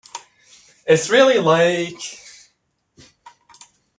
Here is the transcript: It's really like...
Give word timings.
It's 0.87 1.11
really 1.11 1.37
like... 1.37 2.01